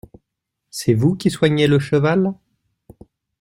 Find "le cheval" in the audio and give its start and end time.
1.67-2.33